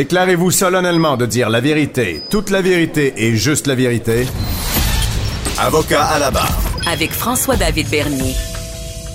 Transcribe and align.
Déclarez-vous 0.00 0.50
solennellement 0.50 1.18
de 1.18 1.26
dire 1.26 1.50
la 1.50 1.60
vérité, 1.60 2.22
toute 2.30 2.48
la 2.48 2.62
vérité 2.62 3.12
et 3.18 3.36
juste 3.36 3.66
la 3.66 3.74
vérité. 3.74 4.24
Avocat 5.58 6.04
à 6.04 6.18
la 6.18 6.30
barre. 6.30 6.58
Avec 6.90 7.10
François-David 7.10 7.86
Bernier. 7.90 8.32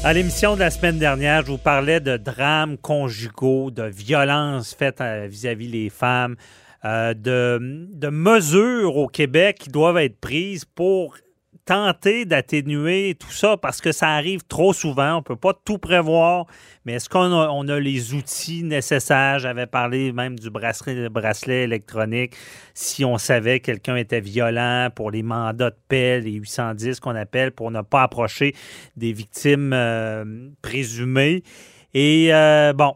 À 0.04 0.14
l'émission 0.14 0.54
de 0.54 0.60
la 0.60 0.70
semaine 0.70 1.00
dernière, 1.00 1.44
je 1.44 1.48
vous 1.48 1.58
parlais 1.58 2.02
de 2.02 2.18
drames 2.18 2.78
conjugaux, 2.78 3.72
de 3.72 3.82
violences 3.82 4.76
faites 4.76 5.02
euh, 5.02 5.26
vis-à-vis 5.28 5.70
les 5.70 5.90
femmes, 5.90 6.36
euh, 6.86 7.16
de, 7.16 7.58
de 7.92 8.10
mesures 8.10 8.98
au 8.98 9.08
Québec 9.08 9.58
qui 9.62 9.70
doivent 9.70 9.98
être 9.98 10.20
prises 10.20 10.66
pour 10.66 11.16
tenter 11.66 12.26
d'atténuer 12.26 13.16
tout 13.20 13.32
ça 13.32 13.58
parce 13.58 13.82
que 13.82 13.92
ça 13.92 14.10
arrive 14.10 14.44
trop 14.48 14.72
souvent. 14.72 15.16
On 15.16 15.18
ne 15.18 15.24
peut 15.24 15.36
pas 15.36 15.54
tout 15.66 15.80
prévoir, 15.80 16.46
mais 16.86 16.94
est-ce 16.94 17.10
qu'on 17.10 17.68
a, 17.68 17.80
les 17.80 18.14
outils 18.14 18.64
nécessaires? 18.64 19.40
J'avais 19.40 19.66
parlé 19.66 20.12
même 20.12 20.38
du 20.38 20.50
bracelet, 20.50 21.64
électronique. 21.64 22.36
Si 22.74 23.04
on 23.04 23.18
savait 23.18 23.60
que 23.60 23.66
quelqu'un 23.66 23.96
était 23.96 24.22
violent 24.22 24.90
pour 24.94 25.10
les 25.12 25.24
mandats 25.24 25.72
de 25.72 25.76
paix, 25.88 26.22
les 26.22 26.34
810 26.34 27.00
qu'on 27.00 27.16
appelle, 27.16 27.52
pour 27.52 27.72
ne 27.72 27.82
pas 27.82 28.04
approcher 28.04 28.56
des 28.96 29.12
victimes 29.12 29.74
euh, 29.74 30.50
présumées. 30.62 31.44
Et 31.96 32.34
euh, 32.34 32.74
bon, 32.74 32.94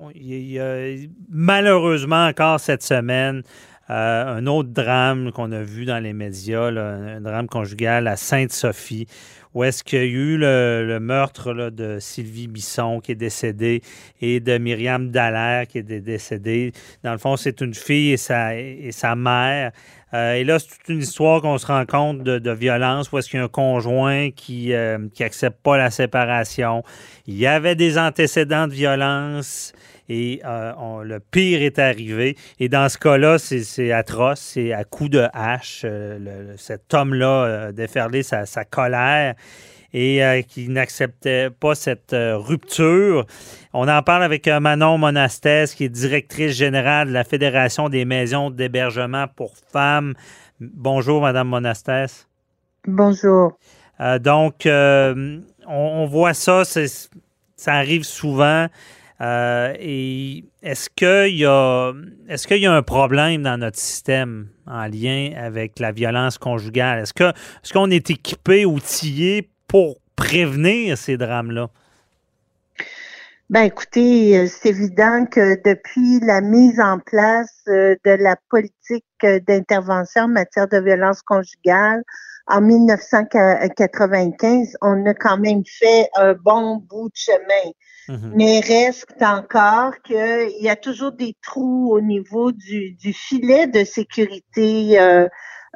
malheureusement 1.29 2.27
encore 2.27 2.59
cette 2.59 2.83
semaine, 2.83 3.43
euh, 3.89 4.37
un 4.37 4.45
autre 4.47 4.69
drame 4.69 5.31
qu'on 5.31 5.51
a 5.51 5.61
vu 5.61 5.85
dans 5.85 5.99
les 5.99 6.13
médias, 6.13 6.67
un 6.67 7.21
drame 7.21 7.47
conjugal 7.47 8.07
à 8.07 8.15
Sainte-Sophie, 8.15 9.07
où 9.53 9.63
est-ce 9.63 9.83
qu'il 9.83 9.99
y 9.99 10.01
a 10.01 10.05
eu 10.05 10.37
le, 10.37 10.99
meurtre 10.99 11.53
de 11.71 11.97
Sylvie 11.99 12.47
Bisson 12.47 12.99
qui 12.99 13.13
est 13.13 13.15
décédée 13.15 13.81
et 14.21 14.39
de 14.39 14.57
Myriam 14.57 15.09
Dallaire 15.09 15.65
qui 15.67 15.79
est 15.79 15.83
décédée. 15.83 16.71
Dans 17.03 17.13
le 17.13 17.17
fond, 17.17 17.35
c'est 17.35 17.61
une 17.61 17.73
fille 17.73 18.11
et 18.11 18.17
sa, 18.17 18.55
et 18.55 18.91
sa 18.91 19.15
mère. 19.15 19.71
Euh, 20.13 20.33
et 20.33 20.43
là, 20.43 20.57
c'est 20.59 20.67
toute 20.69 20.89
une 20.89 20.99
histoire 20.99 21.41
qu'on 21.41 21.57
se 21.57 21.67
rend 21.67 21.85
compte 21.85 22.23
de, 22.23 22.51
violence, 22.51 23.11
où 23.11 23.17
est-ce 23.17 23.29
qu'il 23.29 23.37
y 23.37 23.41
a 23.41 23.45
un 23.45 23.47
conjoint 23.47 24.31
qui 24.31 24.73
euh, 24.73 24.97
qui 25.13 25.23
accepte 25.23 25.61
pas 25.61 25.77
la 25.77 25.91
séparation. 25.91 26.83
Il 27.27 27.37
y 27.37 27.45
avait 27.45 27.75
des 27.75 27.97
antécédents 27.97 28.67
de 28.67 28.73
violence 28.73 29.73
et 30.09 30.41
euh, 30.45 31.03
le 31.03 31.19
pire 31.19 31.61
est 31.61 31.77
arrivé. 31.77 32.35
Et 32.59 32.67
dans 32.69 32.89
ce 32.89 32.97
cas-là, 32.97 33.37
c'est- 33.37 33.91
atroce, 33.91 34.39
c'est 34.39 34.73
à 34.73 34.83
coup 34.83 35.09
de 35.09 35.27
hache. 35.33 35.81
euh, 35.85 36.55
cet 36.57 36.93
homme-là 36.93 37.43
euh, 37.45 37.71
déferlé 37.71 38.23
sa, 38.23 38.45
sa 38.45 38.65
colère 38.65 39.35
et 39.93 40.23
euh, 40.23 40.41
qui 40.41 40.69
n'acceptait 40.69 41.49
pas 41.49 41.75
cette 41.75 42.13
euh, 42.13 42.37
rupture. 42.37 43.25
On 43.73 43.87
en 43.87 44.01
parle 44.03 44.23
avec 44.23 44.47
euh, 44.47 44.59
Manon 44.59 44.97
Monastès, 44.97 45.73
qui 45.73 45.85
est 45.85 45.89
directrice 45.89 46.55
générale 46.55 47.07
de 47.07 47.13
la 47.13 47.23
Fédération 47.23 47.89
des 47.89 48.05
maisons 48.05 48.49
d'hébergement 48.49 49.25
pour 49.27 49.53
femmes. 49.71 50.13
Bonjour, 50.59 51.21
Madame 51.21 51.47
Monastès. 51.47 52.27
Bonjour. 52.85 53.57
Euh, 53.99 54.19
donc, 54.19 54.61
on, 54.65 55.41
on 55.67 56.05
voit 56.05 56.33
ça, 56.33 56.63
ça 56.65 57.73
arrive 57.73 58.03
souvent. 58.03 58.67
Et 59.21 60.45
est-ce 60.63 60.89
qu'il 60.89 61.35
y 61.35 61.45
a 61.45 61.91
est-ce 62.29 62.47
qu'il 62.47 62.59
y 62.59 62.65
a 62.65 62.73
un 62.73 62.81
problème 62.81 63.43
dans 63.43 63.57
notre 63.57 63.77
système 63.77 64.47
en 64.65 64.85
lien 64.85 65.33
avec 65.35 65.77
la 65.79 65.91
violence 65.91 66.37
conjugale? 66.37 66.99
Est-ce 66.99 67.13
que 67.13 67.25
est-ce 67.25 67.73
qu'on 67.73 67.89
est 67.89 68.09
équipé, 68.09 68.65
outillé 68.65 69.49
pour 69.69 69.95
prévenir 70.17 70.97
ces 70.97 71.15
drames-là? 71.15 71.69
Ben 73.49 73.63
écoutez, 73.63 74.37
euh, 74.37 74.47
c'est 74.47 74.69
évident 74.69 75.25
que 75.25 75.55
depuis 75.63 76.19
la 76.19 76.41
mise 76.41 76.79
en 76.79 76.99
place 76.99 77.63
euh, 77.67 77.95
de 78.05 78.11
la 78.11 78.35
politique 78.49 79.05
euh, 79.23 79.39
d'intervention 79.39 80.23
en 80.23 80.27
matière 80.27 80.67
de 80.67 80.77
violence 80.77 81.23
conjugale 81.23 82.03
en 82.49 82.61
1995, 82.61 84.75
on 84.81 85.05
a 85.05 85.13
quand 85.13 85.37
même 85.37 85.63
fait 85.65 86.09
un 86.15 86.33
bon 86.33 86.77
bout 86.77 87.09
de 87.09 87.15
chemin. 87.15 87.71
Mhm. 88.07 88.33
Mais 88.35 88.59
reste 88.59 89.21
encore 89.21 89.93
qu'il 90.03 90.57
y 90.59 90.67
a 90.67 90.75
toujours 90.75 91.11
des 91.11 91.35
trous 91.43 91.91
au 91.91 92.01
niveau 92.01 92.51
du, 92.51 92.93
du 92.93 93.13
filet 93.13 93.67
de 93.67 93.83
sécurité 93.83 94.99
euh, 94.99 95.27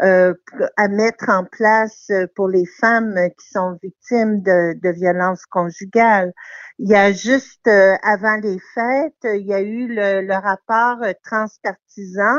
euh, 0.02 0.34
à 0.78 0.88
mettre 0.88 1.30
en 1.30 1.46
place 1.46 2.08
euh, 2.12 2.26
pour 2.36 2.48
les 2.48 2.66
femmes 2.80 3.16
qui 3.40 3.48
sont 3.52 3.78
victimes 3.84 4.42
de, 4.42 4.74
de 4.82 4.90
violences 4.90 5.46
conjugales. 5.46 6.34
Il 6.80 6.90
y 6.90 6.96
a 6.96 7.12
juste 7.12 7.68
euh, 7.68 7.96
avant 8.04 8.38
les 8.38 8.58
fêtes, 8.74 9.14
il 9.24 9.46
y 9.46 9.54
a 9.54 9.62
eu 9.62 9.88
le, 9.88 10.22
le 10.22 10.34
rapport 10.34 11.04
euh, 11.04 11.14
transpartisan 11.24 12.38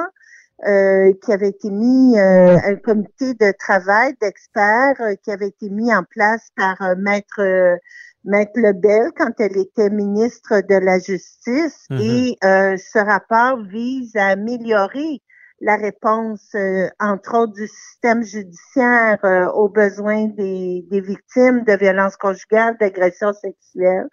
euh, 0.67 1.13
qui 1.23 1.33
avait 1.33 1.51
été 1.51 1.71
mis, 1.71 2.19
euh, 2.19 2.57
un 2.65 2.77
comité 2.77 3.35
de 3.35 3.53
travail 3.59 4.15
d'experts 4.21 5.01
euh, 5.01 5.15
qui 5.23 5.31
avait 5.31 5.49
été 5.49 5.69
mis 5.71 5.95
en 5.95 6.05
place 6.05 6.49
par 6.57 6.81
euh, 6.83 6.95
maître 6.97 7.41
Maître 8.25 8.59
Lebel 8.59 9.11
quand 9.17 9.33
elle 9.39 9.57
était 9.59 9.91
ministre 9.91 10.61
de 10.63 10.77
la 10.77 10.99
Justice 10.99 11.87
Mhm. 11.91 12.01
et 12.01 12.37
euh, 12.45 12.77
ce 12.79 12.99
rapport 12.99 13.63
vise 13.65 14.17
à 14.17 14.29
améliorer 14.29 15.23
la 15.61 15.77
réponse, 15.77 16.55
euh, 16.55 16.89
entre 17.01 17.39
autres, 17.39 17.53
du 17.55 17.67
système 17.67 18.23
judiciaire 18.23 19.19
euh, 19.25 19.47
aux 19.53 19.69
besoins 19.69 20.27
des, 20.27 20.85
des 20.91 21.01
victimes 21.01 21.65
de 21.65 21.77
violences 21.77 22.17
conjugales, 22.17 22.77
d'agressions 22.79 23.33
sexuelles. 23.33 24.09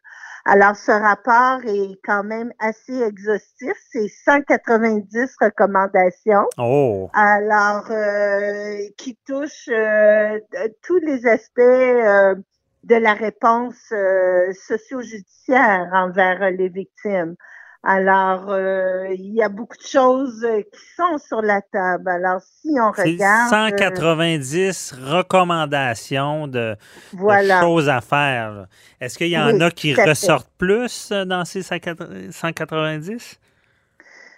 Alors, 0.46 0.75
ce 0.75 0.91
rapport 0.91 1.59
est 1.66 2.00
quand 2.03 2.24
même 2.24 2.52
assez 2.59 3.00
exhaustif. 3.02 3.74
C'est 3.91 4.07
190 4.07 5.35
recommandations. 5.40 6.47
Oh, 6.57 7.09
Alors, 7.13 7.91
euh, 7.91 8.78
qui 8.97 9.18
touche 9.28 9.69
euh, 9.69 10.40
tous 10.84 10.97
les 10.97 11.28
aspects 11.28 11.59
euh, 11.59 12.35
de 12.84 12.96
la 12.96 13.13
réponse 13.13 13.91
euh, 13.91 14.52
socio-judiciaire 14.53 15.90
envers 15.94 16.50
les 16.52 16.69
victimes. 16.69 17.35
Alors, 17.83 18.51
euh, 18.51 19.07
il 19.15 19.33
y 19.33 19.41
a 19.41 19.49
beaucoup 19.49 19.77
de 19.77 19.87
choses 19.87 20.45
qui 20.71 20.79
sont 20.95 21.17
sur 21.17 21.41
la 21.41 21.61
table. 21.61 22.09
Alors, 22.09 22.39
si 22.41 22.69
on 22.79 22.91
regarde, 22.91 23.71
euh, 23.73 23.77
190 23.79 24.93
recommandations 25.03 26.47
de, 26.47 26.75
de 27.13 27.59
choses 27.59 27.89
à 27.89 28.01
faire. 28.01 28.67
Est-ce 28.99 29.17
qu'il 29.17 29.29
y 29.29 29.37
en 29.37 29.53
Oui, 29.53 29.61
a 29.61 29.71
qui 29.71 29.95
ressortent 29.95 30.51
plus 30.59 31.09
euh, 31.11 31.25
dans 31.25 31.43
ces 31.43 31.63
190? 31.63 33.39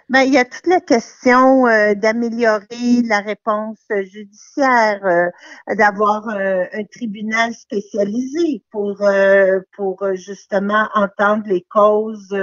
Ben, 0.09 0.21
il 0.23 0.33
y 0.33 0.37
a 0.37 0.45
toute 0.45 0.67
la 0.67 0.81
question 0.81 1.65
euh, 1.65 1.95
d'améliorer 1.95 3.01
la 3.05 3.19
réponse 3.21 3.79
judiciaire, 3.89 4.99
euh, 5.05 5.75
d'avoir 5.75 6.27
euh, 6.29 6.65
un 6.73 6.83
tribunal 6.83 7.53
spécialisé 7.53 8.63
pour 8.69 9.01
pour 9.75 10.05
justement 10.15 10.87
entendre 10.93 11.43
les 11.47 11.65
causes 11.69 12.35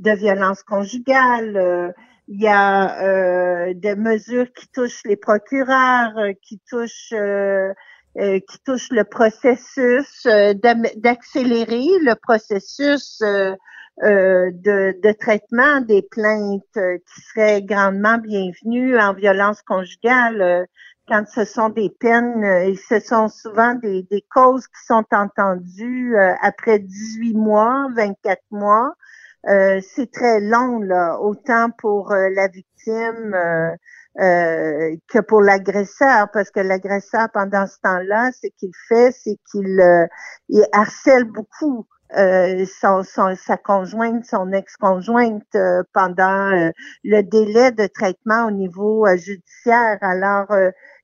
de 0.00 0.12
violence 0.12 0.62
conjugale. 0.62 1.56
Euh, 1.56 1.92
il 2.28 2.40
y 2.40 2.48
a 2.48 3.02
euh, 3.02 3.74
des 3.74 3.96
mesures 3.96 4.52
qui 4.52 4.68
touchent 4.68 5.02
les 5.04 5.16
procureurs, 5.16 6.16
euh, 6.18 6.32
qui 6.42 6.60
touchent 6.68 7.14
qui 8.16 8.58
touchent 8.64 8.90
le 8.90 9.04
processus, 9.04 10.26
d'accélérer 10.26 11.86
le 12.00 12.14
processus 12.16 13.20
de, 13.20 15.12
traitement 15.20 15.80
des 15.80 16.02
plaintes 16.02 16.64
qui 16.74 17.20
seraient 17.20 17.62
grandement 17.62 18.18
bienvenues 18.18 18.98
en 18.98 19.14
violence 19.14 19.62
conjugale 19.62 20.66
quand 21.06 21.24
ce 21.28 21.44
sont 21.44 21.68
des 21.68 21.88
peines 21.88 22.42
et 22.42 22.74
ce 22.74 22.98
sont 22.98 23.28
souvent 23.28 23.76
des, 23.76 24.02
des 24.10 24.24
causes 24.34 24.66
qui 24.66 24.84
sont 24.86 25.04
entendues 25.12 26.16
après 26.42 26.80
18 26.80 27.34
mois, 27.34 27.86
24 27.94 28.42
mois. 28.50 28.92
Euh, 29.48 29.80
c'est 29.94 30.10
très 30.12 30.40
long, 30.40 30.80
là, 30.80 31.18
autant 31.20 31.70
pour 31.78 32.12
euh, 32.12 32.28
la 32.34 32.48
victime 32.48 33.34
euh, 33.34 33.70
euh, 34.20 34.96
que 35.08 35.18
pour 35.20 35.40
l'agresseur, 35.40 36.28
parce 36.32 36.50
que 36.50 36.60
l'agresseur, 36.60 37.28
pendant 37.32 37.66
ce 37.66 37.78
temps-là, 37.82 38.30
ce 38.32 38.48
qu'il 38.58 38.72
fait, 38.88 39.12
c'est 39.12 39.38
qu'il 39.50 39.80
euh, 39.80 40.06
il 40.48 40.64
harcèle 40.72 41.24
beaucoup 41.24 41.86
euh, 42.18 42.66
son, 42.80 43.02
son- 43.02 43.34
sa 43.36 43.56
conjointe, 43.56 44.24
son 44.26 44.52
ex-conjointe 44.52 45.56
pendant 45.94 46.70
le 47.04 47.22
délai 47.22 47.70
de 47.72 47.86
traitement 47.86 48.46
au 48.46 48.50
niveau 48.50 49.06
judiciaire. 49.16 49.96
Alors, 50.02 50.48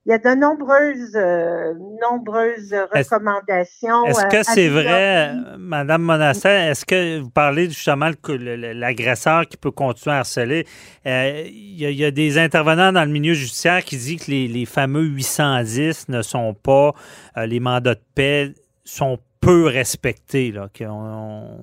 il 0.07 0.11
y 0.11 0.13
a 0.13 0.19
de 0.19 0.39
nombreuses, 0.41 1.17
euh, 1.17 1.75
nombreuses 2.01 2.73
recommandations. 2.95 4.05
Est-ce 4.07 4.25
euh, 4.25 4.29
que 4.29 4.43
c'est 4.45 4.69
vrai, 4.69 5.35
Madame 5.59 6.03
Monassin, 6.03 6.69
est-ce 6.71 6.87
que 6.87 7.19
vous 7.19 7.31
parlez 7.31 7.65
justement 7.69 8.11
le- 8.29 8.73
l'agresseur 8.73 9.47
qui 9.49 9.57
peut 9.57 9.73
continuer 9.73 10.15
à 10.15 10.21
harceler? 10.21 10.65
euh, 11.07 11.43
Il 11.49 11.81
y, 11.81 11.87
a- 11.87 11.91
il 11.91 11.97
y 11.99 12.05
a 12.05 12.13
des 12.13 12.39
intervenants 12.39 12.93
dans 12.93 13.05
le 13.05 13.11
milieu 13.11 13.35
judiciaire 13.35 13.85
qui 13.85 13.97
disent 13.97 14.25
que 14.25 14.31
les, 14.31 14.47
les 14.47 14.65
fameux 14.65 15.03
810 15.03 16.09
ne 16.09 16.23
sont 16.23 16.55
pas, 16.55 16.95
euh, 17.37 17.47
les 17.47 17.59
mandats 17.59 17.95
de 17.97 18.01
paix 18.15 18.55
sont 18.85 19.19
peu 19.47 19.67
respectés, 19.67 20.51
là, 20.51 20.69
qu'on 20.77 20.87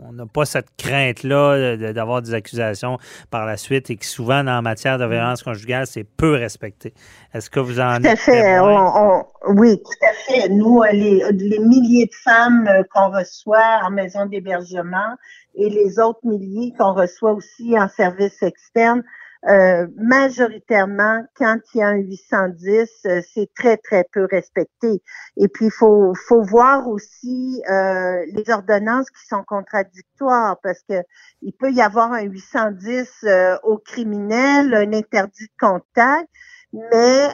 on 0.08 0.14
n'a 0.14 0.26
pas 0.26 0.46
cette 0.46 0.70
crainte-là 0.78 1.76
de- 1.76 1.92
d'avoir 1.92 2.22
des 2.22 2.34
accusations 2.34 2.98
par 3.30 3.46
la 3.46 3.58
suite 3.58 3.90
et 3.90 3.98
que 3.98 4.06
souvent, 4.06 4.46
en 4.48 4.62
matière 4.62 4.98
de 4.98 5.06
violence 5.06 5.44
conjugale, 5.44 5.86
c'est 5.86 6.06
peu 6.06 6.32
respecté. 6.34 6.94
Est-ce 7.34 7.50
que 7.50 7.60
vous 7.60 7.80
en 7.82 7.98
Tout 8.00 8.08
à 8.08 8.16
fait. 8.16 8.42
témoin? 8.42 8.94
On- 8.96 9.26
on- 9.52 9.60
oui, 9.60 9.78
tout 9.84 10.06
à 10.08 10.14
fait. 10.14 10.50
Nous, 10.50 10.82
euh, 10.82 10.92
les, 10.94 11.22
les 11.34 11.60
milliers 11.60 12.06
de 12.06 12.16
femmes 12.24 12.66
euh, 12.70 12.84
qu'on 12.94 13.10
reçoit 13.12 13.82
en 13.86 13.92
maison 13.92 14.26
d'hébergement 14.28 15.18
et 15.56 15.70
les 15.70 16.00
autres 16.00 16.22
milliers 16.24 16.74
qu'on 16.80 16.94
reçoit 16.94 17.34
aussi 17.34 17.78
en 17.78 17.90
service 17.90 18.42
externe, 18.42 19.04
euh, 19.50 19.88
majoritairement, 19.98 21.22
quand 21.36 21.58
il 21.74 21.80
y 21.80 21.82
a 21.84 21.90
un 21.90 21.98
810, 21.98 22.90
euh, 23.06 23.22
c'est 23.34 23.50
très, 23.54 23.76
très 23.76 24.06
peu 24.14 24.26
respecté. 24.30 25.02
Et 25.36 25.50
puis, 25.50 25.66
il 25.66 25.72
faut, 25.72 26.14
faut 26.28 26.42
voir 26.44 26.88
aussi 26.88 27.62
euh, 27.70 28.26
les 28.34 28.50
ordonnances 28.50 29.10
qui 29.10 29.26
sont 29.28 29.44
contradictoires 29.44 30.58
parce 30.64 30.82
que 30.88 30.96
il 31.42 31.52
peut 31.54 31.72
y 31.72 31.82
avoir 31.82 32.14
un 32.14 32.22
810 32.22 33.10
euh, 33.26 33.58
au 33.64 33.78
criminel, 33.78 34.74
un 34.74 34.94
interdit 34.94 35.48
de 35.48 35.60
contact, 35.60 36.30
mais 36.72 37.30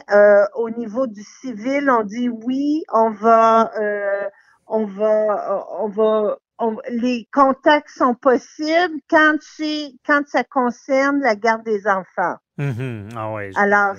au 0.56 0.68
niveau 0.68 1.06
du 1.06 1.22
civil, 1.22 1.88
on 1.88 2.02
dit 2.02 2.28
oui, 2.28 2.82
on 2.92 3.10
va, 3.10 3.72
on 4.66 4.84
va, 4.84 5.66
on 5.78 5.88
va, 5.88 6.36
on- 6.60 6.78
les 6.90 7.28
contacts 7.32 7.90
sont 7.90 8.14
possibles 8.14 9.00
quand 9.10 9.36
c'est, 9.40 9.92
quand 10.06 10.22
ça 10.28 10.44
concerne 10.44 11.20
la 11.20 11.34
garde 11.36 11.64
des 11.64 11.86
enfants. 11.88 12.36
Mhm. 12.58 13.08
Ah 13.16 13.32
ouais, 13.32 13.50
Alors, 13.56 13.94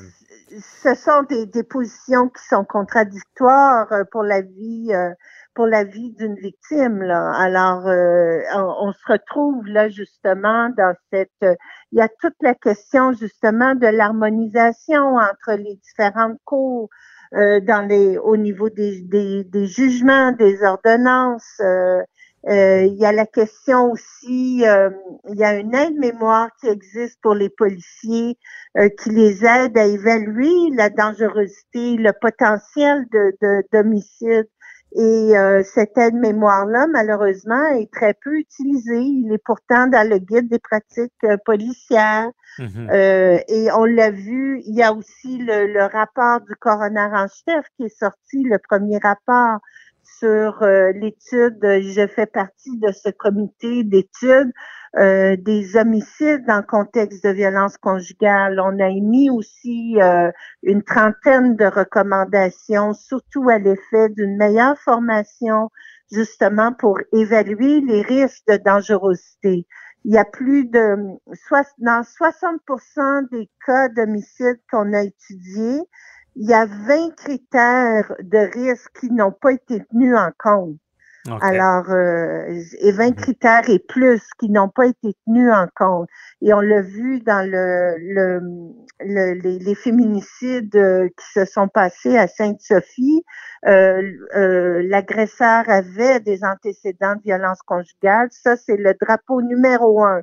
ce 0.83 0.93
sont 0.95 1.23
des, 1.23 1.45
des 1.47 1.63
positions 1.63 2.29
qui 2.29 2.43
sont 2.47 2.63
contradictoires 2.65 3.91
euh, 3.91 4.03
pour 4.11 4.23
la 4.23 4.41
vie, 4.41 4.89
euh, 4.93 5.09
pour 5.55 5.65
la 5.65 5.83
vie 5.83 6.11
d'une 6.13 6.35
victime. 6.35 7.01
Là. 7.01 7.33
Alors, 7.35 7.87
euh, 7.87 8.39
on, 8.55 8.87
on 8.89 8.93
se 8.93 9.11
retrouve 9.11 9.65
là 9.67 9.89
justement 9.89 10.69
dans 10.77 10.93
cette. 11.11 11.31
euh, 11.43 11.55
il 11.91 11.99
y 11.99 12.01
a 12.01 12.09
toute 12.21 12.35
la 12.41 12.53
question 12.53 13.13
justement 13.13 13.75
de 13.75 13.87
l'harmonisation 13.87 15.15
entre 15.15 15.53
les 15.57 15.75
différentes 15.77 16.37
cours. 16.45 16.89
euh, 17.33 17.61
dans 17.61 17.87
les, 17.87 18.17
au 18.17 18.35
niveau 18.35 18.69
des, 18.69 19.01
des, 19.03 19.45
des 19.45 19.65
jugements, 19.65 20.33
des 20.33 20.61
ordonnances, 20.63 21.61
euh, 21.61 22.01
il 22.47 22.95
y 22.97 23.05
a 23.05 23.11
la 23.11 23.25
question 23.25 23.91
aussi, 23.91 24.63
euh, 24.65 24.89
il 25.29 25.37
y 25.37 25.43
a 25.43 25.55
une 25.55 25.75
aide-mémoire 25.75 26.49
qui 26.59 26.67
existe 26.67 27.19
pour 27.21 27.35
les 27.35 27.49
policiers 27.49 28.37
euh, 28.77 28.89
qui 28.89 29.09
les 29.11 29.45
aide 29.45 29.77
à 29.77 29.85
évaluer 29.85 30.69
la 30.75 30.89
dangerosité, 30.89 31.97
le 31.97 32.11
potentiel 32.19 33.05
de, 33.11 33.35
de, 33.41 33.63
d'homicide. 33.71 34.47
Et 34.93 35.37
euh, 35.37 35.63
cette 35.63 35.97
aide-mémoire-là, 35.97 36.87
malheureusement, 36.87 37.65
est 37.67 37.89
très 37.93 38.13
peu 38.13 38.37
utilisée. 38.37 38.99
Il 38.99 39.31
est 39.33 39.43
pourtant 39.45 39.87
dans 39.87 40.07
le 40.07 40.17
guide 40.17 40.49
des 40.49 40.59
pratiques 40.59 41.13
euh, 41.23 41.37
policières. 41.45 42.29
Mhm. 42.59 42.89
Euh, 42.91 43.39
et 43.47 43.71
on 43.71 43.85
l'a 43.85 44.11
vu, 44.11 44.61
il 44.65 44.75
y 44.75 44.83
a 44.83 44.91
aussi 44.91 45.37
le, 45.37 45.67
le 45.67 45.83
rapport 45.83 46.41
du 46.41 46.55
coroner 46.55 47.07
en 47.13 47.27
chef 47.27 47.65
qui 47.77 47.83
est 47.83 47.99
sorti, 47.99 48.43
le 48.43 48.57
premier 48.57 48.97
rapport 48.97 49.59
sur 50.21 50.61
euh, 50.61 50.91
l'étude. 50.91 51.57
Je 51.61 52.07
fais 52.07 52.27
partie 52.27 52.77
de 52.77 52.91
ce 52.91 53.09
comité 53.09 53.83
d'études 53.83 54.51
euh, 54.97 55.35
des 55.35 55.77
homicides 55.77 56.47
en 56.47 56.61
contexte 56.61 57.23
de 57.23 57.31
violence 57.31 57.77
conjugale. 57.77 58.59
On 58.59 58.79
a 58.79 58.89
émis 58.89 59.31
aussi 59.31 59.99
euh, 59.99 60.31
une 60.61 60.83
trentaine 60.83 61.55
de 61.55 61.65
recommandations, 61.65 62.93
surtout 62.93 63.49
à 63.49 63.57
l'effet 63.57 64.09
d'une 64.09 64.37
meilleure 64.37 64.77
formation, 64.77 65.69
justement 66.11 66.71
pour 66.73 66.99
évaluer 67.13 67.81
les 67.81 68.01
risques 68.01 68.43
de 68.47 68.57
dangerosité. 68.57 69.65
Il 70.03 70.13
y 70.13 70.17
a 70.17 70.25
plus 70.25 70.65
de 70.65 70.97
dans 71.79 72.01
60% 72.01 73.29
des 73.31 73.49
cas 73.65 73.87
d'homicide 73.89 74.59
qu'on 74.69 74.93
a 74.93 75.03
étudiés, 75.03 75.81
il 76.35 76.49
y 76.49 76.53
a 76.53 76.65
20 76.65 77.15
critères 77.15 78.13
de 78.21 78.37
risque 78.37 78.91
qui 78.99 79.11
n'ont 79.11 79.31
pas 79.31 79.51
été 79.53 79.81
tenus 79.91 80.15
en 80.15 80.31
compte. 80.37 80.77
Alors, 81.39 81.89
euh, 81.91 82.47
et 82.79 82.91
20 82.91 83.09
Mhm. 83.09 83.15
critères 83.15 83.69
et 83.69 83.77
plus 83.77 84.21
qui 84.39 84.49
n'ont 84.49 84.69
pas 84.69 84.87
été 84.87 85.15
tenus 85.27 85.51
en 85.53 85.67
compte. 85.75 86.09
Et 86.41 86.51
on 86.51 86.61
l'a 86.61 86.81
vu 86.81 87.19
dans 87.21 87.47
le, 87.47 87.95
le, 87.99 88.39
le- 89.01 89.33
les, 89.33 89.59
les 89.59 89.75
féminicides 89.75 90.75
euh, 90.75 91.07
qui 91.09 91.25
se 91.33 91.45
sont 91.45 91.67
passés 91.67 92.17
à 92.17 92.27
Sainte-Sophie. 92.27 93.23
Euh, 93.67 94.01
euh, 94.35 94.81
L'agresseur 94.89 95.63
avait 95.69 96.19
des 96.21 96.43
antécédents 96.43 97.15
de 97.15 97.21
violence 97.21 97.59
conjugale. 97.67 98.29
Ça, 98.31 98.57
c'est 98.57 98.77
le 98.77 98.95
drapeau 98.99 99.43
numéro 99.43 100.03
un. 100.03 100.21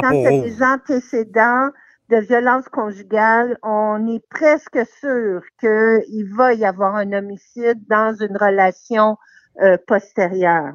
Drapeau 0.00 0.26
a 0.26 0.30
rouge. 0.30 0.42
des 0.42 0.62
antécédents 0.62 1.68
de 2.10 2.16
violence 2.16 2.68
conjugale, 2.68 3.58
on 3.62 4.06
est 4.08 4.26
presque 4.30 4.78
sûr 5.00 5.42
qu'il 5.60 6.24
va 6.34 6.54
y 6.54 6.64
avoir 6.64 6.96
un 6.96 7.12
homicide 7.12 7.78
dans 7.88 8.14
une 8.14 8.36
relation 8.36 9.16
euh, 9.60 9.76
postérieure. 9.86 10.74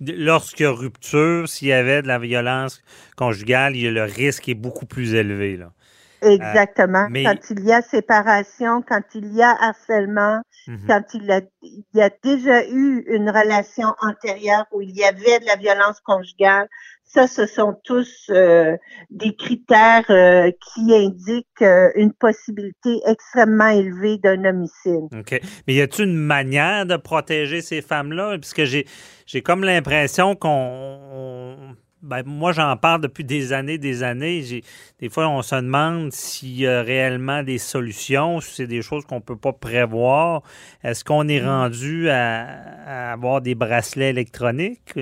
Lorsqu'il 0.00 0.64
y 0.64 0.66
a 0.66 0.72
rupture, 0.72 1.48
s'il 1.48 1.68
y 1.68 1.72
avait 1.72 2.02
de 2.02 2.08
la 2.08 2.18
violence 2.18 2.82
conjugale, 3.16 3.74
le 3.74 4.02
risque 4.02 4.48
est 4.48 4.54
beaucoup 4.54 4.86
plus 4.86 5.14
élevé. 5.14 5.60
Exactement. 6.24 7.04
Euh, 7.04 7.08
mais- 7.10 7.24
Quand 7.24 7.50
il 7.50 7.64
y 7.64 7.72
a 7.72 7.82
séparation, 7.82 8.82
quand 8.82 9.02
il 9.14 9.32
y 9.34 9.42
a 9.42 9.50
harcèlement, 9.60 10.40
Mhm. 10.66 10.86
quand 10.88 11.02
il, 11.14 11.30
a, 11.30 11.40
il 11.62 11.84
y 11.94 12.00
a 12.02 12.10
déjà 12.22 12.66
eu 12.68 13.04
une 13.08 13.28
relation 13.30 13.88
antérieure 14.00 14.64
où 14.72 14.80
il 14.80 14.90
y 14.96 15.04
avait 15.04 15.40
de 15.40 15.46
la 15.46 15.56
violence 15.56 16.00
conjugale, 16.00 16.68
ça, 17.06 17.28
ce 17.28 17.46
sont 17.46 17.76
tous 17.84 18.26
euh, 18.30 18.76
des 19.10 19.36
critères 19.36 20.04
euh, 20.10 20.50
qui 20.50 20.92
indiquent 20.94 21.62
euh, 21.62 21.90
une 21.94 22.12
possibilité 22.12 23.00
extrêmement 23.06 23.68
élevée 23.68 24.18
d'un 24.18 24.44
homicide. 24.44 25.04
OK. 25.16 25.40
Mais 25.68 25.74
y 25.74 25.80
a-t-il 25.80 26.08
une 26.08 26.16
manière 26.16 26.86
de 26.86 26.96
protéger 26.96 27.60
ces 27.60 27.82
femmes-là? 27.82 28.36
Puisque 28.38 28.64
j'ai, 28.64 28.86
j'ai 29.26 29.42
comme 29.42 29.62
l'impression 29.62 30.34
qu'on. 30.34 31.76
Ben, 32.04 32.22
moi, 32.26 32.52
j'en 32.52 32.76
parle 32.76 33.00
depuis 33.02 33.24
des 33.24 33.52
années, 33.52 33.78
des 33.78 34.02
années. 34.02 34.42
J'ai, 34.42 34.62
des 35.00 35.08
fois, 35.10 35.28
on 35.28 35.42
se 35.42 35.54
demande 35.56 36.12
s'il 36.12 36.56
y 36.60 36.66
a 36.66 36.82
réellement 36.82 37.42
des 37.42 37.58
solutions, 37.58 38.40
si 38.40 38.54
c'est 38.54 38.66
des 38.66 38.82
choses 38.82 39.04
qu'on 39.06 39.16
ne 39.16 39.20
peut 39.20 39.36
pas 39.36 39.52
prévoir. 39.52 40.42
Est-ce 40.84 41.04
qu'on 41.04 41.28
est 41.28 41.44
rendu 41.44 42.10
à, 42.10 43.08
à 43.10 43.12
avoir 43.12 43.40
des 43.40 43.54
bracelets 43.54 44.10
électroniques? 44.10 44.98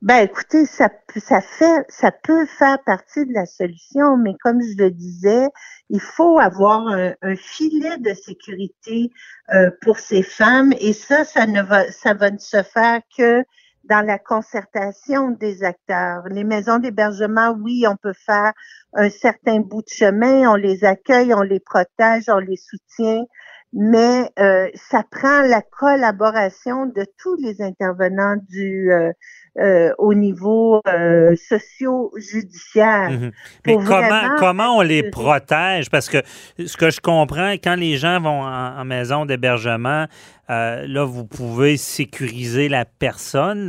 Ben, 0.00 0.20
écoutez, 0.24 0.64
ça, 0.66 0.88
peut- 0.88 1.18
ça 1.20 1.40
fait, 1.40 1.84
ça 1.88 2.12
peut 2.12 2.46
faire 2.46 2.78
partie 2.84 3.26
de 3.26 3.32
la 3.32 3.46
solution, 3.46 4.16
mais 4.16 4.34
comme 4.40 4.60
je 4.62 4.80
le 4.80 4.90
disais, 4.92 5.48
il 5.90 6.00
faut 6.00 6.38
avoir 6.38 6.86
un, 6.86 7.14
un 7.22 7.34
filet 7.36 7.98
de 7.98 8.14
sécurité 8.14 9.10
euh, 9.52 9.70
pour 9.82 9.98
ces 9.98 10.22
femmes, 10.22 10.72
et 10.80 10.92
ça, 10.92 11.24
ça 11.24 11.46
ne 11.48 11.62
va, 11.62 11.90
ça 11.90 12.14
va 12.14 12.30
ne 12.30 12.38
se 12.38 12.62
faire 12.62 13.00
que 13.16 13.42
dans 13.84 14.04
la 14.04 14.18
concertation 14.18 15.30
des 15.30 15.64
acteurs. 15.64 16.24
Les 16.28 16.44
maisons 16.44 16.78
d'hébergement, 16.78 17.56
oui, 17.60 17.84
on 17.88 17.96
peut 17.96 18.12
faire 18.14 18.52
un 18.94 19.10
certain 19.10 19.60
bout 19.60 19.82
de 19.82 19.88
chemin, 19.88 20.50
on 20.50 20.54
les 20.54 20.84
accueille, 20.84 21.34
on 21.34 21.42
les 21.42 21.60
protège, 21.60 22.24
on 22.28 22.38
les 22.38 22.56
soutient, 22.56 23.24
mais 23.72 24.30
euh, 24.38 24.68
ça 24.74 25.02
prend 25.10 25.42
la 25.42 25.62
collaboration 25.62 26.86
de 26.86 27.04
tous 27.18 27.36
les 27.36 27.60
intervenants 27.62 28.36
du 28.48 28.92
euh, 28.92 29.12
euh, 29.58 29.92
au 29.98 30.14
niveau 30.14 30.80
euh, 30.86 31.34
socio-judiciaire. 31.36 33.10
Mhm. 33.10 33.32
Mais 33.66 33.76
comment, 33.76 34.36
comment 34.38 34.76
on 34.78 34.80
les 34.82 35.10
protège? 35.10 35.90
Parce 35.90 36.08
que 36.08 36.18
ce 36.64 36.76
que 36.76 36.90
je 36.90 37.00
comprends, 37.00 37.52
quand 37.52 37.74
les 37.76 37.96
gens 37.96 38.20
vont 38.20 38.42
en, 38.42 38.78
en 38.80 38.84
maison 38.84 39.26
d'hébergement, 39.26 40.06
euh, 40.50 40.86
là, 40.86 41.04
vous 41.04 41.24
pouvez 41.24 41.76
sécuriser 41.76 42.68
la 42.68 42.84
personne, 42.84 43.68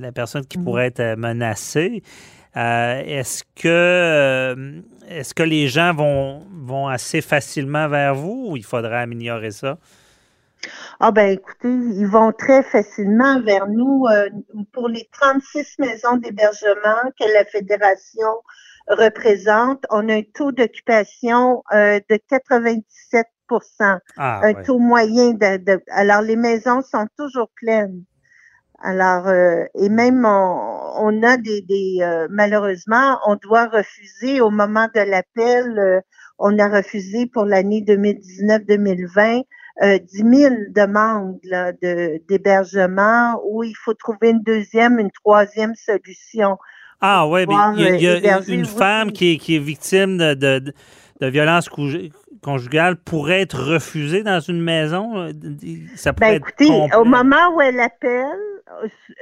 la, 0.00 0.12
personne 0.12 0.44
qui 0.46 0.58
Mhm. 0.58 0.64
pourrait 0.64 0.86
être 0.86 1.16
menacée. 1.18 2.02
Euh, 2.56 3.02
est-ce 3.04 3.44
que 3.60 4.82
est-ce 5.08 5.32
que 5.34 5.42
les 5.42 5.68
gens 5.68 5.94
vont, 5.94 6.42
vont 6.64 6.88
assez 6.88 7.20
facilement 7.20 7.88
vers 7.88 8.14
vous 8.14 8.48
ou 8.50 8.56
il 8.56 8.64
faudrait 8.64 8.98
améliorer 9.00 9.50
ça? 9.50 9.78
Ah 11.00 11.10
ben 11.12 11.30
écoutez, 11.30 11.68
ils 11.68 12.06
vont 12.06 12.32
très 12.32 12.62
facilement 12.62 13.40
vers 13.42 13.66
nous 13.68 14.04
euh, 14.10 14.28
pour 14.72 14.88
les 14.88 15.08
36 15.12 15.78
maisons 15.78 16.16
d'hébergement 16.16 17.02
que 17.18 17.32
la 17.32 17.44
fédération 17.44 18.28
représente. 18.88 19.84
On 19.90 20.08
a 20.08 20.14
un 20.14 20.22
taux 20.34 20.52
d'occupation 20.52 21.62
euh, 21.72 22.00
de 22.10 22.18
97 22.28 23.26
Ah, 24.16 24.40
un 24.42 24.54
ouais. 24.54 24.62
taux 24.64 24.78
moyen 24.78 25.30
de, 25.32 25.56
de- 25.58 25.82
alors 25.90 26.22
les 26.22 26.36
maisons 26.36 26.82
sont 26.82 27.06
toujours 27.16 27.48
pleines. 27.56 28.04
Alors 28.82 29.26
euh, 29.28 29.64
et 29.74 29.88
même 29.88 30.24
on, 30.24 30.92
on 30.98 31.22
a 31.22 31.36
des, 31.36 31.62
des 31.62 32.26
malheureusement 32.30 33.18
on 33.26 33.36
doit 33.36 33.66
refuser 33.66 34.40
au 34.40 34.50
moment 34.50 34.88
de 34.94 35.00
l'appel 35.00 36.02
on 36.38 36.58
a 36.58 36.68
refusé 36.68 37.26
pour 37.26 37.44
l'année 37.44 37.82
2019-2020 37.82 39.44
euh, 39.82 39.98
10 39.98 40.22
000 40.24 40.54
demandes 40.70 41.38
là, 41.44 41.72
de 41.72 42.20
d'hébergement 42.28 43.40
où 43.44 43.62
il 43.64 43.74
faut 43.74 43.94
trouver 43.94 44.30
une 44.30 44.42
deuxième 44.42 44.98
une 44.98 45.10
troisième 45.12 45.74
solution. 45.74 46.58
Ah 47.00 47.28
oui, 47.28 47.46
mais 47.46 47.54
il 47.76 47.80
y 47.80 48.08
a, 48.08 48.18
il 48.18 48.24
y 48.24 48.28
a 48.28 48.38
euh, 48.38 48.42
une 48.48 48.64
oui. 48.64 48.66
femme 48.66 49.12
qui 49.12 49.34
est, 49.34 49.38
qui 49.38 49.56
est 49.56 49.60
victime 49.60 50.18
de, 50.18 50.34
de, 50.34 50.58
de- 50.58 50.72
de 51.20 51.26
violence 51.26 51.68
conju- 51.68 52.12
conjugale 52.42 52.96
pourrait 52.96 53.40
être 53.42 53.60
refusée 53.60 54.22
dans 54.22 54.40
une 54.40 54.60
maison. 54.60 55.16
euh, 55.18 55.32
Ça 55.96 56.12
pourrait 56.12 56.30
Ben 56.30 56.36
être 56.36 56.44
écoutez, 56.46 56.66
complet. 56.68 56.96
au 56.96 57.04
moment 57.04 57.54
où 57.56 57.60
elle 57.60 57.80
appelle, 57.80 58.26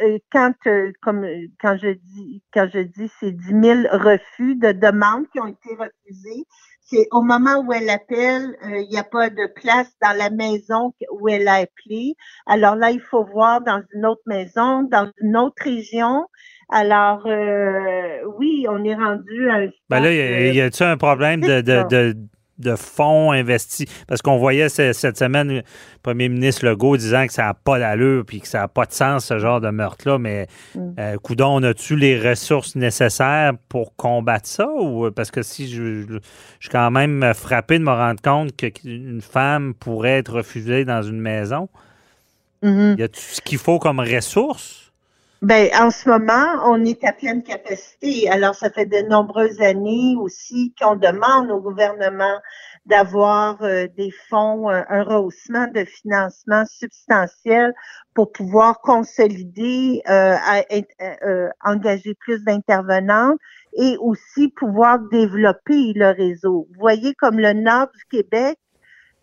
euh, 0.02 0.18
quand 0.32 0.54
euh, 0.66 0.92
comme 1.02 1.24
euh, 1.24 1.46
quand 1.60 1.76
je 1.82 1.92
dis 1.92 2.42
quand 2.52 2.68
je 2.72 2.80
dis 2.80 3.10
c'est 3.20 3.32
10 3.32 3.52
000 3.62 3.80
refus 3.92 4.56
de 4.56 4.72
demandes 4.72 5.26
qui 5.32 5.40
ont 5.40 5.46
été 5.46 5.70
refusés, 5.78 6.44
c'est 6.88 7.06
au 7.10 7.20
moment 7.22 7.58
où 7.66 7.72
elle 7.72 7.90
appelle, 7.90 8.56
euh, 8.64 8.78
il 8.80 8.88
n'y 8.88 8.96
a 8.98 9.04
pas 9.04 9.28
de 9.28 9.46
place 9.60 9.90
dans 10.00 10.16
la 10.16 10.30
maison 10.30 10.92
où 11.12 11.28
elle 11.28 11.46
a 11.48 11.54
appelé. 11.56 12.14
Alors 12.46 12.76
là, 12.76 12.90
il 12.92 13.00
faut 13.00 13.24
voir 13.24 13.60
dans 13.60 13.82
une 13.94 14.06
autre 14.06 14.22
maison, 14.26 14.82
dans 14.84 15.10
une 15.20 15.36
autre 15.36 15.62
région. 15.62 16.26
Alors 16.70 17.26
euh, 17.26 18.18
oui, 18.38 18.66
on 18.68 18.82
est 18.84 18.94
rendu 18.94 19.48
à 19.50 19.54
un 19.54 19.66
Ben 19.88 20.00
là, 20.00 20.12
y 20.12 20.20
a- 20.20 20.52
y 20.52 20.60
a-tu 20.60 20.82
un 20.82 20.96
problème 20.96 21.40
de, 21.40 21.60
de, 21.60 21.82
de, 21.88 22.16
de 22.58 22.74
fonds 22.76 23.32
investis? 23.32 23.86
Parce 24.06 24.22
qu'on 24.22 24.38
voyait 24.38 24.68
ce- 24.68 24.92
cette 24.92 25.18
semaine 25.18 25.52
le 25.56 25.62
premier 26.02 26.28
ministre 26.28 26.64
Legault 26.66 26.96
disant 26.96 27.26
que 27.26 27.32
ça 27.32 27.42
n'a 27.44 27.54
pas 27.54 27.78
d'allure 27.78 28.24
puis 28.26 28.40
que 28.40 28.48
ça 28.48 28.60
n'a 28.60 28.68
pas 28.68 28.86
de 28.86 28.92
sens, 28.92 29.26
ce 29.26 29.38
genre 29.38 29.60
de 29.60 29.70
meurtre-là. 29.70 30.18
Mais, 30.18 30.46
Mm. 30.74 30.80
euh, 30.98 31.16
coudon, 31.18 31.56
on 31.56 31.62
a-tu 31.62 31.96
les 31.96 32.18
ressources 32.18 32.76
nécessaires 32.76 33.52
pour 33.68 33.94
combattre 33.96 34.48
ça? 34.48 34.66
Ou, 34.68 35.10
parce 35.10 35.30
que 35.30 35.42
si 35.42 35.68
je, 35.68 36.02
je, 36.02 36.06
je 36.12 36.18
suis 36.60 36.70
quand 36.70 36.90
même 36.90 37.32
frappé 37.34 37.78
de 37.78 37.84
me 37.84 37.90
rendre 37.90 38.20
compte 38.22 38.56
qu'une 38.56 39.20
femme 39.20 39.74
pourrait 39.74 40.18
être 40.18 40.32
refusée 40.34 40.84
dans 40.84 41.02
une 41.02 41.20
maison. 41.20 41.68
Mhm. 42.62 42.96
Y 42.98 43.02
a-tu 43.02 43.20
ce 43.20 43.40
qu'il 43.42 43.58
faut 43.58 43.78
comme 43.78 44.00
ressources? 44.00 44.85
Ben, 45.48 45.68
en 45.78 45.90
ce 45.92 46.08
moment, 46.08 46.46
on 46.64 46.84
est 46.84 47.04
à 47.04 47.12
pleine 47.12 47.42
capacité. 47.44 48.28
Alors, 48.28 48.54
ça 48.56 48.68
fait 48.70 48.86
de 48.86 49.08
nombreuses 49.08 49.60
années 49.60 50.16
aussi 50.18 50.74
qu'on 50.80 50.96
demande 50.96 51.50
au 51.52 51.60
gouvernement 51.60 52.40
d'avoir 52.86 53.62
euh, 53.62 53.86
des 53.96 54.10
fonds, 54.28 54.68
euh, 54.68 54.82
un 54.88 55.04
rehaussement 55.04 55.68
de 55.72 55.84
financement 55.84 56.64
substantiel 56.66 57.72
pour 58.14 58.32
pouvoir 58.32 58.80
consolider, 58.80 60.02
euh, 60.08 60.34
à- 60.36 60.64
euh, 61.24 61.48
engager 61.64 62.14
plus 62.14 62.42
d'intervenants 62.44 63.36
et 63.74 63.96
aussi 64.00 64.48
pouvoir 64.48 64.98
développer 65.12 65.92
le 65.94 66.08
réseau. 66.10 66.66
Vous 66.70 66.80
voyez, 66.80 67.14
comme 67.14 67.38
le 67.38 67.52
nord 67.52 67.86
du 67.94 68.04
Québec, 68.10 68.58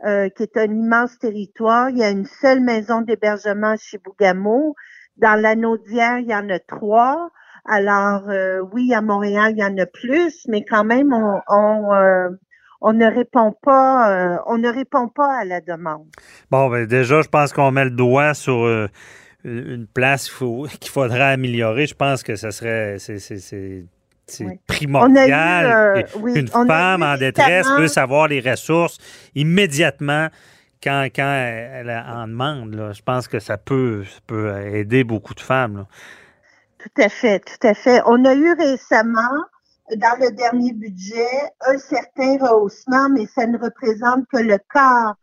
euh, 0.06 0.30
qui 0.30 0.44
est 0.44 0.58
un 0.58 0.65
immense 0.72 1.18
territoire, 1.20 1.89
il 1.89 1.98
y 1.98 2.03
a 2.03 2.10
une 2.10 2.25
seule 2.25 2.60
maison 2.62 3.01
d'hébergement 3.01 3.75
chez 3.80 3.98
Bougamo. 3.98 4.75
Dans 5.17 5.39
l'anneau 5.39 5.77
d'hier, 5.77 6.20
il 6.20 6.27
y 6.27 6.36
en 6.36 6.50
a 6.50 6.60
trois. 6.60 7.29
Alors, 7.65 8.29
euh, 8.29 8.60
oui, 8.74 8.93
à 8.93 9.01
Montréal, 9.01 9.53
il 9.55 9.60
y 9.60 9.63
en 9.63 9.77
a 9.77 9.86
plus, 9.86 10.46
mais 10.50 10.65
quand 10.65 10.84
même, 10.84 11.13
on, 11.13 11.39
on, 11.48 11.93
euh, 11.93 12.29
on 12.82 12.91
ne 12.93 13.05
répond 13.05 13.53
pas, 13.62 14.12
euh, 14.12 14.38
on 14.48 14.58
ne 14.58 14.67
répond 14.70 15.08
pas 15.08 15.39
à 15.39 15.46
la 15.46 15.62
demande. 15.62 16.08
Bon, 16.51 16.70
ben 16.70 16.86
déjà, 16.86 17.22
je 17.22 17.29
pense 17.29 17.53
qu'on 17.53 17.72
met 17.72 17.86
le 17.86 17.91
doigt 17.91 18.34
sur 18.34 18.65
euh, 18.65 18.88
une 19.46 19.88
place 19.88 20.29
qu'il 20.29 20.89
faudrait 20.91 21.32
améliorer. 21.34 21.86
Je 21.88 21.96
pense 21.96 22.22
que 22.24 22.36
ça 22.36 22.51
serait 22.51 22.98
c'est, 23.00 23.86
Oui. 24.41 24.60
primordial 24.67 25.65
eu, 25.65 26.00
euh, 26.00 26.03
oui, 26.22 26.46
a 26.53 26.65
femme 26.65 27.03
en 27.03 27.17
détresse 27.17 27.67
récemment- 27.67 27.77
puisse 27.77 27.98
avoir 27.98 28.27
les 28.27 28.39
ressources 28.41 28.98
immédiatement 29.36 30.27
quand, 30.84 31.08
elle 31.16 31.90
en 31.90 32.28
demande. 32.28 32.92
Je 32.94 33.02
pense 33.02 33.28
que 33.28 33.40
ça 33.40 33.58
peut, 33.58 34.06
aider 34.74 35.04
beaucoup 35.04 35.34
de 35.34 35.40
femmes. 35.40 35.86
Tout 36.80 37.02
à 37.02 37.10
fait, 37.10 37.40
tout 37.40 37.68
à 37.68 37.74
fait. 37.74 38.02
On 38.06 38.25
a 38.25 38.34
eu 38.34 38.54
récemment, 38.54 39.38
dans 39.96 40.20
le 40.20 40.32
dernier 40.32 40.74
budget, 40.74 41.52
un 41.68 41.78
certain 41.78 42.38
rehaussement, 42.38 43.10
mais 43.10 43.25
ça 43.28 43.48
ne 43.48 43.58
représente 43.58 44.25
que 44.32 44.38
le 44.38 44.58
quart 44.74 45.16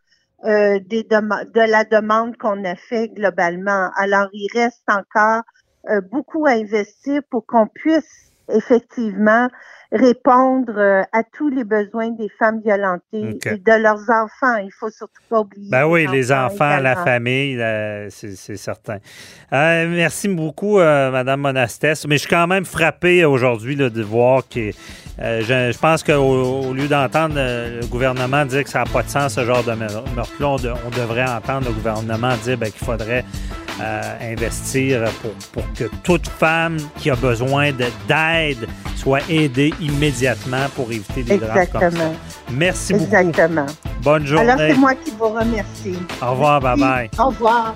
euh, 0.44 0.78
de 0.80 1.70
la 1.70 1.84
demande 1.84 2.36
qu'on 2.38 2.64
a 2.64 2.76
fait 2.76 3.08
globalement. 3.08 3.90
Alors, 3.96 4.28
il 4.32 4.48
reste 4.54 4.88
encore 4.88 5.42
euh, 5.90 6.00
beaucoup 6.00 6.46
à 6.46 6.52
investir 6.52 7.22
pour 7.30 7.44
qu'on 7.46 7.66
puisse 7.66 8.32
effectivement 8.54 9.48
répondre 9.92 10.72
euh, 10.76 11.02
à 11.12 11.22
tous 11.24 11.48
les 11.48 11.64
besoins 11.64 12.10
des 12.10 12.28
femmes 12.38 12.60
violentées 12.64 13.38
et 13.46 13.56
de 13.58 13.82
leurs 13.82 14.08
enfants. 14.08 14.56
Il 14.62 14.70
faut 14.78 14.88
surtout 14.90 15.20
pas 15.28 15.40
oublier. 15.40 15.68
Ben 15.70 15.84
oui, 15.86 16.06
les 16.10 16.30
enfants, 16.30 16.78
la 16.78 16.94
famille, 16.96 17.56
la- 17.56 18.08
c'est 18.10 18.36
c'est 18.36 18.56
certain. 18.56 18.98
Euh, 19.52 19.88
merci 19.88 20.28
beaucoup, 20.28 20.78
euh, 20.78 21.10
Madame 21.10 21.40
Monastès. 21.40 22.06
Mais 22.06 22.16
je 22.16 22.20
suis 22.20 22.30
quand 22.30 22.46
même 22.46 22.64
frappé 22.64 23.24
aujourd'hui 23.24 23.74
de 23.76 24.02
voir 24.02 24.42
que 24.48 24.70
euh, 25.20 25.40
je, 25.42 25.72
je 25.72 25.78
pense 25.78 26.02
qu'au 26.04 26.12
au 26.68 26.72
lieu 26.72 26.86
d'entendre 26.86 27.34
euh, 27.36 27.80
le 27.80 27.86
gouvernement 27.88 28.44
dire 28.46 28.62
que 28.64 28.70
ça 28.70 28.84
n'a 28.84 28.90
pas 28.90 29.02
de 29.02 29.08
sens, 29.08 29.34
ce 29.34 29.44
genre 29.44 29.64
de 29.64 29.72
meurtre-là, 29.74 30.48
on, 30.48 30.56
de- 30.56 30.72
on 30.86 30.90
devrait 30.90 31.28
entendre 31.28 31.66
le 31.66 31.72
gouvernement 31.74 32.34
dire 32.44 32.56
ben, 32.56 32.70
qu'il 32.70 32.86
faudrait 32.86 33.24
euh, 33.80 34.32
investir 34.32 35.04
pour, 35.22 35.32
pour 35.52 35.72
que 35.74 35.84
toute 36.02 36.28
femme 36.28 36.76
qui 36.98 37.10
a 37.10 37.16
besoin 37.16 37.72
de- 37.72 37.86
d'aide 38.08 38.68
soit 38.96 39.20
aidée 39.30 39.72
immédiatement 39.80 40.66
pour 40.76 40.90
éviter 40.92 41.22
des 41.22 41.38
drames 41.38 41.66
comme 41.72 41.80
ça. 41.80 41.86
Exactement. 41.86 42.14
Merci 42.50 42.92
beaucoup. 42.94 43.04
Exactement. 43.16 43.66
Bonne 44.02 44.26
journée. 44.26 44.50
Alors, 44.50 44.58
c'est 44.68 44.74
moi 44.78 44.94
qui 44.94 45.10
vous 45.18 45.28
remercie. 45.28 45.98
Au 46.22 46.30
revoir, 46.32 46.60
bye 46.60 46.78
bye. 46.78 47.10
Au 47.18 47.26
revoir. 47.26 47.74